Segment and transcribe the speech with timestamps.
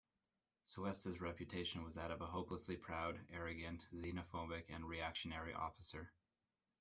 [0.73, 6.11] Cuesta's reputation was that of a hopelessly proud, arrogant, xenophobic, and reactionary officer.